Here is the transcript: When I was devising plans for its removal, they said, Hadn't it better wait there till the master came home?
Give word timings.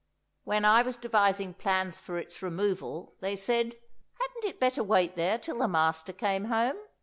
When 0.45 0.65
I 0.65 0.81
was 0.81 0.97
devising 0.97 1.53
plans 1.53 1.99
for 1.99 2.17
its 2.17 2.41
removal, 2.41 3.13
they 3.19 3.35
said, 3.35 3.75
Hadn't 4.19 4.45
it 4.45 4.59
better 4.59 4.83
wait 4.83 5.15
there 5.15 5.37
till 5.37 5.59
the 5.59 5.67
master 5.67 6.11
came 6.11 6.45
home? 6.45 6.77